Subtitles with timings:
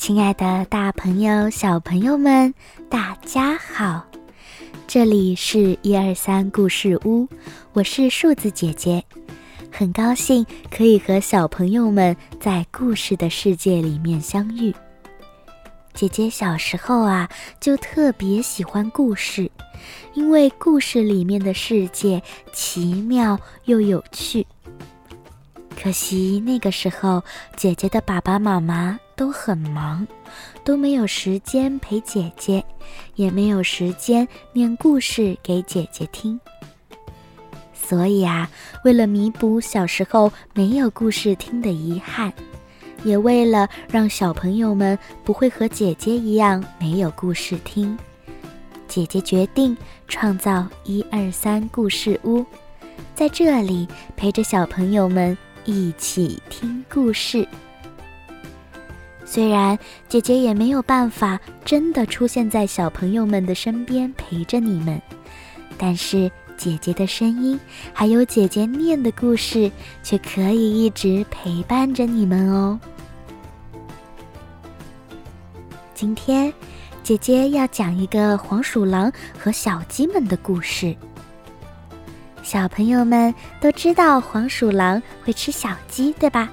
[0.00, 2.54] 亲爱的，大朋友、小朋友们，
[2.88, 4.06] 大家好！
[4.86, 7.28] 这里是一二三故事屋，
[7.74, 9.04] 我是树子姐姐，
[9.70, 14.74] 很高兴可以和小朋友们在故事的世界里面相遇。
[15.92, 17.28] 姐姐小时候啊，
[17.60, 19.50] 就特别喜欢故事，
[20.14, 22.22] 因为故事里面的世界
[22.54, 24.46] 奇妙又有趣。
[25.78, 27.22] 可惜那个时候，
[27.54, 28.98] 姐姐的爸爸妈妈。
[29.20, 30.08] 都很忙，
[30.64, 32.64] 都没有时间陪姐姐，
[33.16, 36.40] 也没有时间念故事给姐姐听。
[37.74, 38.48] 所以啊，
[38.82, 42.32] 为了弥补小时候没有故事听的遗憾，
[43.04, 47.98] 也为了让小朋友们不会和姐姐一样没有故事听，
[48.88, 49.76] 姐姐决定
[50.08, 52.42] 创造一二三故事屋，
[53.14, 57.46] 在这里陪着小朋友们一起听故事。
[59.32, 59.78] 虽然
[60.08, 65.00] 姐姐也没有办法真的出现在小朋友们的身边陪着你们，
[65.78, 67.58] 但是姐姐的声音
[67.92, 69.70] 还有姐姐念的故事，
[70.02, 72.76] 却可以一直陪伴着你们哦。
[75.94, 76.52] 今天，
[77.04, 80.92] 姐姐要讲一个黄鼠狼和小鸡们的故事。
[82.42, 86.50] 小朋友们都知道黄鼠狼会吃小鸡，对吧？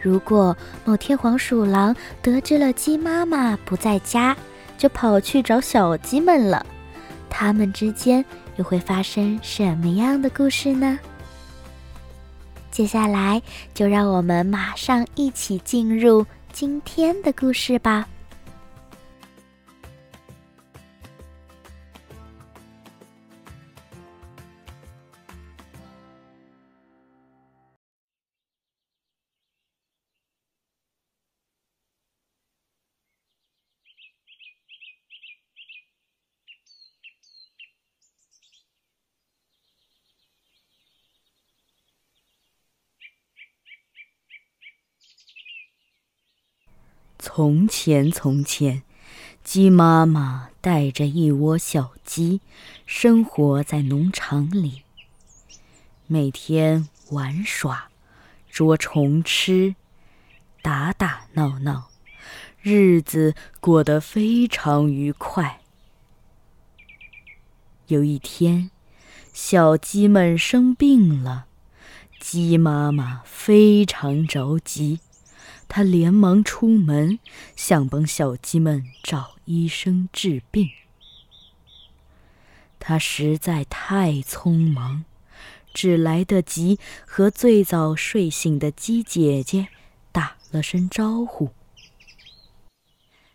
[0.00, 4.36] 如果某天黄鼠狼得知了鸡妈妈不在家，
[4.78, 6.64] 就跑去找小鸡们了，
[7.28, 8.24] 它们之间
[8.56, 10.98] 又会发生什么样的故事呢？
[12.70, 13.42] 接下来
[13.74, 18.06] 就让我们马上一起进入今天的故事吧。
[47.22, 48.82] 从前，从前，
[49.44, 52.40] 鸡妈妈带着一窝小鸡，
[52.86, 54.84] 生活在农场里。
[56.06, 57.90] 每天玩耍、
[58.48, 59.74] 捉虫吃、
[60.62, 61.90] 打打闹闹，
[62.62, 65.60] 日子过得非常愉快。
[67.88, 68.70] 有一天，
[69.34, 71.44] 小鸡们生病了，
[72.18, 75.00] 鸡妈妈非常着急。
[75.72, 77.20] 他连忙出门，
[77.54, 80.68] 想帮小鸡们找医生治病。
[82.80, 85.04] 他实在太匆忙，
[85.72, 89.68] 只来得及和最早睡醒的鸡姐姐
[90.10, 91.50] 打了声招呼。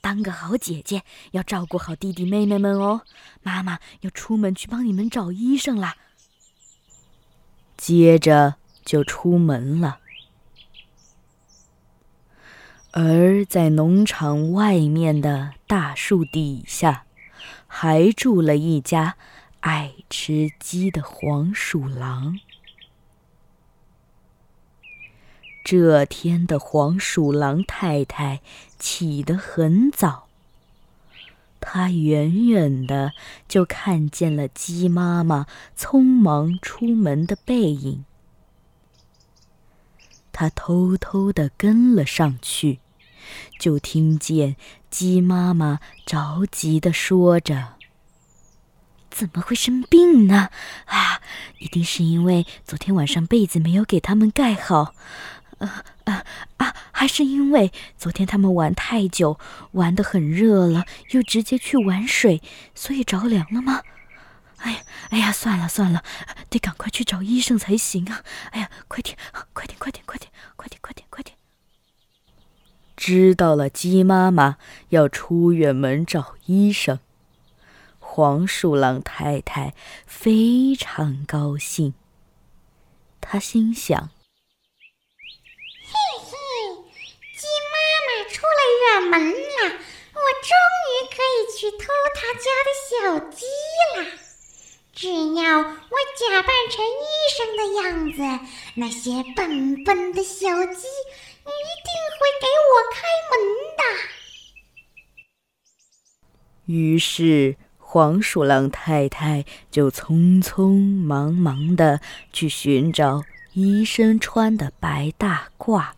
[0.00, 3.02] 当个好姐姐，要照顾好弟弟妹妹们哦。
[3.44, 5.96] 妈妈要出门去帮你们找医生啦。
[7.76, 10.00] 接着就出门了。
[12.98, 17.04] 而在农场外面的大树底下，
[17.66, 19.16] 还住了一家
[19.60, 22.40] 爱吃鸡的黄鼠狼。
[25.62, 28.40] 这天的黄鼠狼太太
[28.78, 30.28] 起得很早，
[31.60, 33.12] 她远远的
[33.46, 35.46] 就看见了鸡妈妈
[35.76, 38.06] 匆忙出门的背影，
[40.32, 42.78] 她偷偷的跟了上去。
[43.58, 44.56] 就听见
[44.90, 47.74] 鸡妈妈着急地说着
[49.10, 50.50] ：“怎么会生病呢？
[50.86, 51.20] 啊，
[51.58, 54.94] 一定是因为昨天晚上被子没有给他们盖好，
[55.58, 56.24] 啊啊
[56.58, 56.74] 啊！
[56.92, 59.38] 还是因为昨天他们玩太久，
[59.72, 62.42] 玩得很热了，又直接去玩水，
[62.74, 63.82] 所以着凉了吗？
[64.58, 64.78] 哎呀，
[65.10, 66.02] 哎呀，算了算了，
[66.48, 68.22] 得赶快去找医生才行啊！
[68.52, 69.16] 哎呀，快点，
[69.52, 71.35] 快点，快点，快点，快点，快点，快点！”
[72.96, 74.56] 知道了，鸡妈妈
[74.88, 76.98] 要出远门找医生。
[77.98, 79.74] 黄鼠狼太太
[80.06, 81.92] 非常高兴，
[83.20, 84.08] 她心想
[85.84, 85.92] ：“嘿
[86.24, 86.32] 嘿，
[87.36, 87.76] 鸡妈
[88.06, 89.76] 妈出了远门了，
[90.14, 90.50] 我终
[90.88, 92.90] 于可以去偷她家的小
[93.28, 93.44] 鸡
[93.98, 94.06] 了。
[94.94, 95.64] 只要我
[96.16, 97.04] 假扮成医
[97.36, 98.18] 生的样子，
[98.76, 100.86] 那些笨笨的小鸡
[101.46, 102.96] 一定会给我开
[103.30, 103.34] 门
[103.76, 103.82] 的。
[106.66, 112.00] 于是，黄鼠狼太太就匆匆忙忙地
[112.32, 113.22] 去寻找
[113.52, 115.90] 医生穿的白大褂，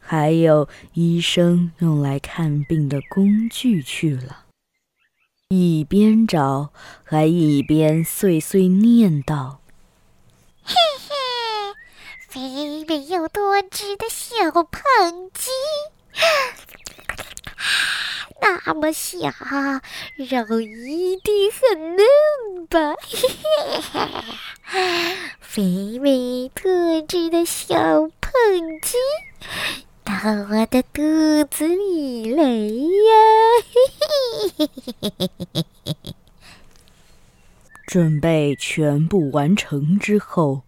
[0.00, 4.46] 还有医生用来看病的工具去了。
[5.48, 6.72] 一边找，
[7.04, 9.60] 还一边碎碎念道
[10.64, 10.74] ：“嘿，
[12.34, 14.82] 肥美又多汁的小胖
[15.32, 15.50] 鸡，
[18.42, 19.28] 那么小，
[20.18, 22.04] 肉一定很嫩
[22.68, 22.96] 吧？
[23.06, 23.28] 嘿
[24.64, 27.76] 嘿，肥美特质的小
[28.20, 28.32] 胖
[28.82, 28.96] 鸡。”
[30.02, 30.12] 到
[30.50, 31.00] 我的肚
[31.48, 33.14] 子里来呀！
[33.70, 34.08] 嘿嘿
[34.66, 35.94] 嘿嘿嘿嘿嘿
[37.86, 40.62] 准备全部完成之后，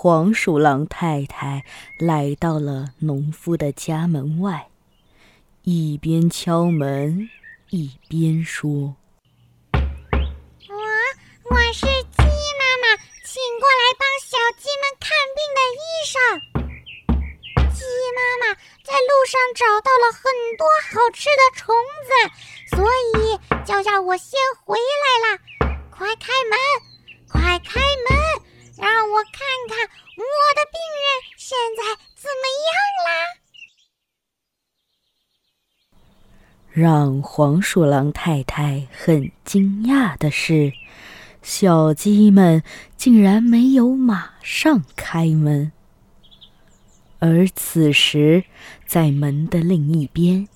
[0.00, 1.64] 黄鼠狼太太
[1.98, 4.68] 来到了农夫的家门外，
[5.64, 7.28] 一边敲门
[7.70, 8.70] 一边说
[9.74, 9.74] ：“我
[11.50, 16.14] 我是鸡妈妈，请过来帮小鸡们看病的医生。”
[17.74, 17.82] 鸡
[18.14, 18.54] 妈妈
[18.84, 20.22] 在路上找到了很
[20.56, 21.74] 多好吃的虫
[22.06, 22.86] 子，所
[23.16, 23.36] 以
[23.66, 25.42] 就叫我先回来了。
[25.90, 26.56] 快开门，
[27.28, 28.16] 快开门，
[28.80, 29.76] 让我看看
[30.16, 30.22] 我
[30.54, 31.82] 的病人现在
[32.14, 32.70] 怎么样
[33.04, 33.10] 啦！
[36.70, 40.72] 让黄鼠狼太太很惊讶的是，
[41.42, 42.62] 小鸡们
[42.96, 45.72] 竟然没有马上开门。
[47.18, 48.44] 而此时，
[48.86, 50.46] 在门的另一边，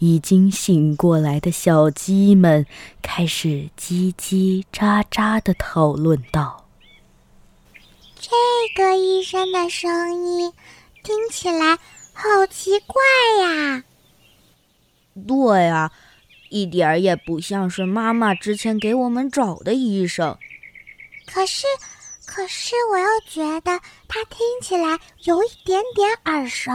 [0.00, 2.66] 已经醒过来的小鸡们
[3.00, 6.59] 开始叽叽喳喳的讨论道
[8.20, 8.30] ：“这
[8.76, 10.52] 个医生的声音
[11.02, 11.78] 听起来
[12.12, 13.02] 好奇怪
[13.42, 13.82] 呀
[15.26, 15.90] ！”“对啊，
[16.50, 20.38] 一点儿也不像是妈妈之前给我们找的医生。
[21.26, 21.66] ”“可是……”
[22.32, 26.70] 可是我又觉得他听起来有一点点耳熟，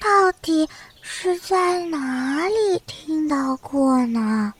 [0.00, 0.66] 到底
[1.02, 4.54] 是在哪里听到过呢？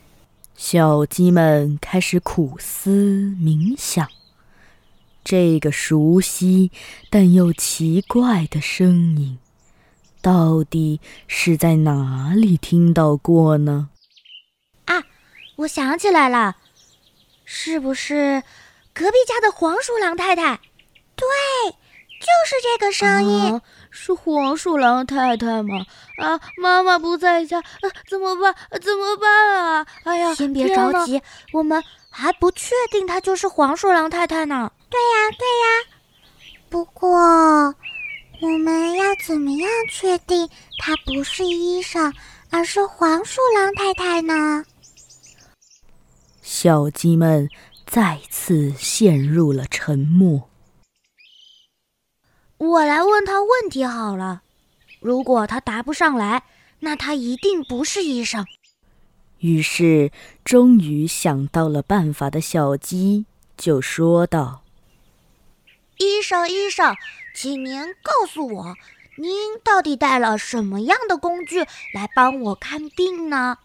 [0.55, 2.91] 小鸡们开始苦思
[3.41, 4.07] 冥想，
[5.29, 6.71] 这个熟悉
[7.11, 9.39] 但又奇怪的声音，
[10.23, 13.89] 到底是在哪里听到过呢？
[14.85, 15.03] 啊，
[15.57, 16.55] 我想起来了，
[17.45, 18.45] 是不是？
[18.95, 20.61] 隔壁家的黄鼠狼太太，
[21.17, 21.27] 对，
[22.21, 25.85] 就是这个声音，是黄鼠狼太太吗？
[26.19, 27.61] 啊，妈妈不在家，
[28.09, 28.55] 怎么办？
[28.81, 29.87] 怎么办啊？
[30.05, 31.21] 哎呀，先别着急，
[31.53, 31.83] 我们
[32.19, 34.73] 还不确定她就是黄鼠狼太太呢。
[34.89, 35.67] 对呀，对呀。
[36.71, 37.11] 不过，
[38.41, 40.49] 我们要怎么样确定
[40.79, 42.11] 她不是医生，
[42.49, 44.65] 而是黄鼠狼太太呢？
[46.41, 47.47] 小鸡们。
[47.89, 50.51] 再次陷入了沉默。
[52.59, 54.43] 我来问他问题好了，
[54.99, 56.43] 如果他答不上来，
[56.81, 58.45] 那他一定不是医生。
[59.41, 60.11] 于是，
[60.45, 63.27] 终于想到了办法的小鸡
[63.57, 64.63] 就说道
[65.99, 66.95] ：“医生，医生，
[67.35, 68.75] 请您告诉我，
[69.17, 71.61] 您到底带了什么样的工具
[71.93, 73.59] 来帮我看病呢？”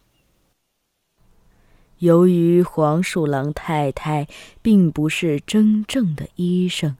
[2.00, 4.28] 由于黄鼠狼太太
[4.62, 6.98] 并不是真正的医生，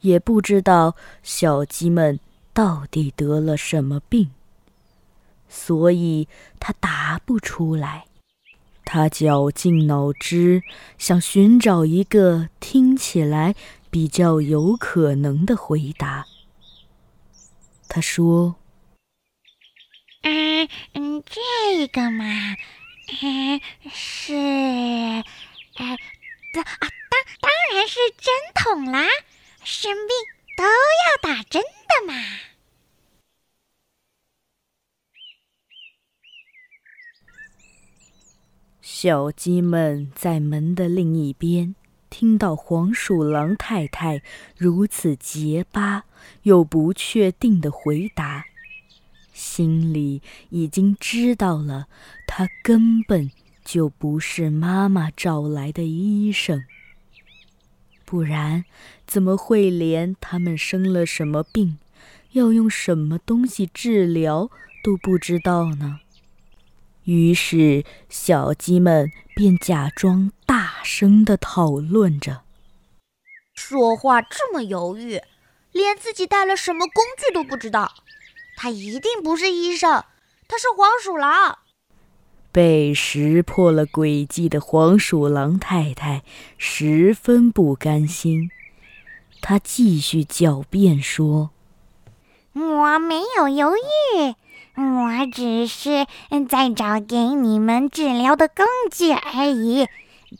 [0.00, 2.20] 也不知道小鸡们
[2.52, 4.30] 到底得了什么病，
[5.54, 6.26] 所以
[6.58, 8.06] 他答不出来。
[8.84, 10.62] 他绞尽脑汁
[10.98, 13.54] 想寻找一个听起来
[13.88, 16.26] 比较有可能的回答。
[17.88, 18.56] 他说
[20.22, 22.24] ：“嗯嗯，这个嘛。”
[23.22, 25.96] 嗯，是，哎，
[26.52, 29.06] 当啊当当然是针筒啦，
[29.62, 30.08] 生病
[30.56, 32.14] 都要打针的嘛。
[39.04, 41.74] 小鸡们在门的另一边，
[42.08, 44.22] 听到黄鼠狼太太
[44.56, 46.04] 如此结巴
[46.44, 48.46] 又不确定的回答。
[49.34, 51.86] 心里已经知道了，
[52.26, 53.30] 他根本
[53.62, 56.64] 就不是妈妈找来的医生，
[58.06, 58.64] 不然
[59.06, 61.76] 怎么会连他们生了什么病，
[62.32, 64.50] 要用什么东西治疗
[64.82, 66.00] 都不知道呢？
[67.04, 72.42] 于是小鸡们便假装大声地讨论着。
[73.54, 75.20] 说话这么犹豫，
[75.72, 77.92] 连自己带了什么工具都不知道。
[78.56, 80.04] 他一定不是医生，
[80.48, 81.58] 他是黄鼠狼。
[82.52, 86.22] 被识破了诡计的黄鼠狼太太
[86.56, 88.48] 十分不甘心，
[89.40, 91.50] 她继续狡辩说
[92.54, 94.34] ：“我没有犹豫，
[94.76, 96.06] 我只是
[96.48, 99.86] 在找给你们治疗的工具而已。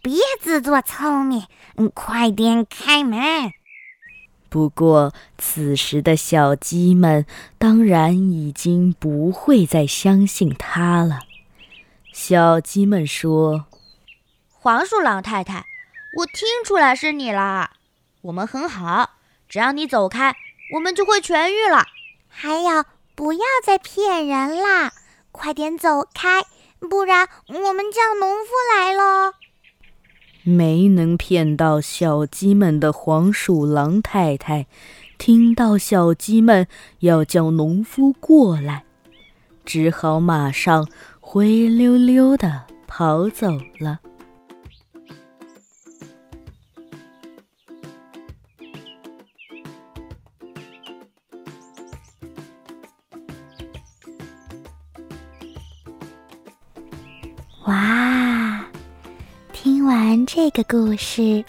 [0.02, 1.46] 别自作聪明，
[1.94, 3.52] 快点开门。”
[4.50, 7.26] 不过，此时的小鸡们
[7.58, 11.20] 当然已经不会再相信他了。
[12.12, 13.66] 小鸡们说
[14.48, 15.66] ：“黄鼠狼太太，
[16.18, 17.72] 我听出来是你啦。
[18.22, 19.10] 我们很好，
[19.48, 20.36] 只要你走开，
[20.74, 21.86] 我们就会痊愈了。
[22.28, 24.92] 还有，不要再骗人啦，
[25.32, 26.42] 快点走开，
[26.80, 29.34] 不然我们叫农夫来喽。”
[30.44, 34.66] 没能骗到小鸡们的黄鼠狼太太，
[35.16, 36.66] 听到小鸡们
[37.00, 38.84] 要叫农夫过来，
[39.64, 40.86] 只好马上。
[41.26, 43.48] 灰溜溜的跑走
[43.80, 43.98] 了。
[60.44, 61.42] 这个故事，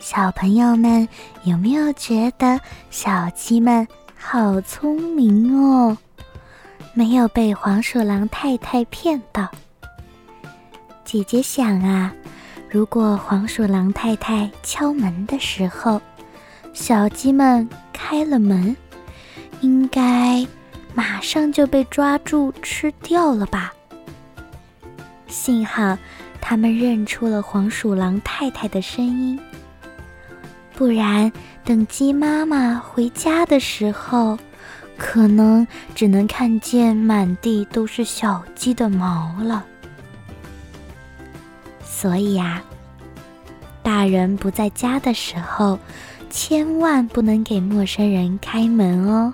[0.00, 1.08] 小朋友们
[1.44, 3.86] 有没有觉得小鸡们
[4.18, 5.96] 好聪明哦？
[6.92, 9.48] 没有被黄鼠狼太太骗到。
[11.04, 12.12] 姐姐想啊，
[12.68, 16.00] 如果黄鼠狼太太敲门的时候，
[16.72, 18.76] 小鸡们开了门，
[19.60, 20.44] 应该
[20.92, 23.72] 马上就被抓住吃掉了吧？
[25.28, 25.96] 幸好
[26.40, 29.38] 他们认出了黄鼠狼太太的声音，
[30.74, 31.30] 不然
[31.64, 34.38] 等鸡妈妈回家的时候。
[35.02, 39.64] 可能只能看见满地都是小鸡的毛了。
[41.82, 42.62] 所以呀，
[43.82, 45.78] 大人不在家的时候，
[46.28, 49.32] 千万不能给陌生人开门哦，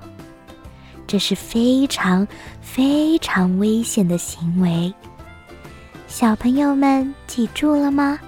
[1.04, 2.24] 这是非常
[2.60, 4.94] 非常危险的行为。
[6.18, 8.18] 小朋友们记住了吗？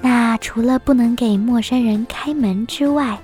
[0.00, 3.16] 那除了不能给陌生人开门之外，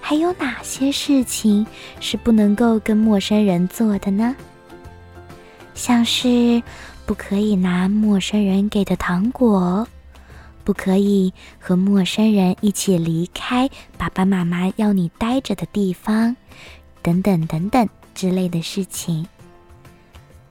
[0.00, 1.64] 还有哪些事情
[2.00, 4.34] 是不能够跟陌生人做的呢？
[5.76, 6.60] 像是
[7.06, 9.86] 不可以拿陌生人给的糖果，
[10.64, 16.34] 不可以和陌生人一起离开爸爸妈妈要你待着的地方，
[17.00, 19.24] 等等等等之类的事情。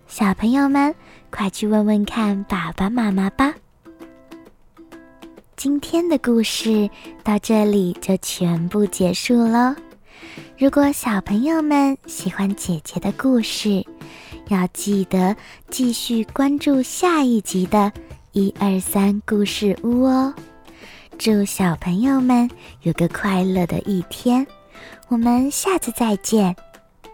[0.08, 0.96] 小朋友们，
[1.32, 3.54] 快去问问看爸爸妈妈吧。
[5.56, 6.90] 今天的故事
[7.24, 9.76] 到这里就全部结束喽。
[10.58, 13.84] 如果小朋友们喜欢姐姐的故事，
[14.50, 15.36] 要记得
[15.70, 17.92] 继续关注下一集的
[18.34, 20.34] “一二三故事屋”哦。
[21.18, 22.50] 祝小朋友们
[22.84, 24.46] 有个快乐的一天，
[25.08, 26.56] 我们下次再见，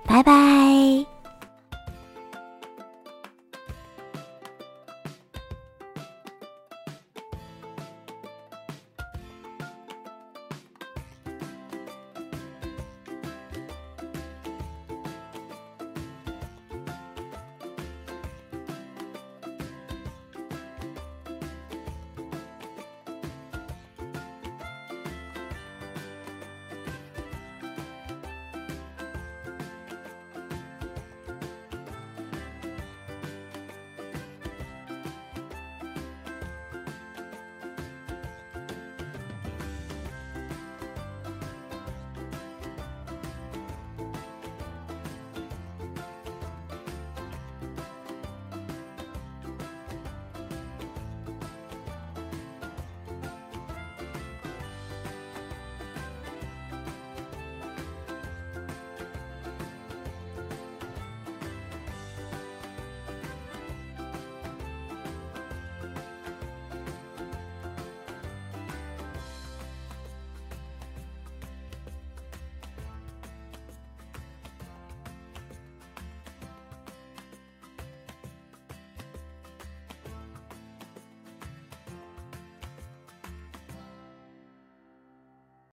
[0.05, 1.12] 拜拜。